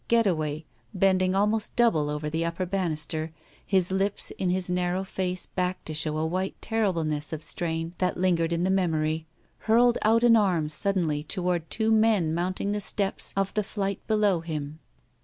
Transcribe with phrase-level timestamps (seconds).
[0.07, 3.31] Getaway, bending almost double over the upper banister,
[3.69, 8.15] bis lips in his narrow face back to show a white terribleness of strain that
[8.15, 9.27] hngered in the memory,
[9.59, 14.39] hurled out an arm suddenly toward two men mounting the steps of the flight below
[14.39, 14.79] him.